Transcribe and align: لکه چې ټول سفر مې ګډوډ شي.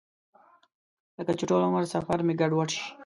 لکه 1.17 1.33
چې 1.39 1.43
ټول 1.49 1.85
سفر 1.95 2.17
مې 2.25 2.33
ګډوډ 2.41 2.69
شي. 2.75 2.85